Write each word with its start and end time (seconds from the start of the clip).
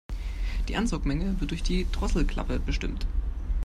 Die 0.67 0.75
Ansaugmenge 0.77 1.39
wird 1.39 1.51
durch 1.51 1.61
die 1.61 1.85
Drosselklappe 1.91 2.59
bestimmt. 2.59 3.05